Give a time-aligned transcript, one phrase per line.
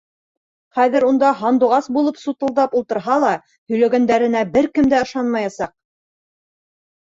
[0.77, 3.35] Хәҙер унда һандуғас булып сутылдап ултырһа ла,
[3.73, 5.77] һөйләгәндәренә бер кем ышанмаясаҡ.